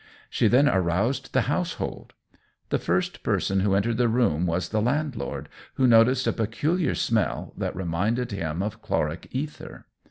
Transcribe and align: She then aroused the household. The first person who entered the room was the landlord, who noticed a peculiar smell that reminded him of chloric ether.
She 0.31 0.47
then 0.47 0.67
aroused 0.67 1.31
the 1.31 1.41
household. 1.41 2.13
The 2.69 2.79
first 2.79 3.21
person 3.21 3.59
who 3.59 3.75
entered 3.75 3.97
the 3.97 4.07
room 4.09 4.47
was 4.47 4.69
the 4.69 4.81
landlord, 4.81 5.47
who 5.75 5.85
noticed 5.85 6.25
a 6.25 6.33
peculiar 6.33 6.95
smell 6.95 7.53
that 7.55 7.75
reminded 7.75 8.31
him 8.31 8.63
of 8.63 8.81
chloric 8.81 9.27
ether. 9.29 9.85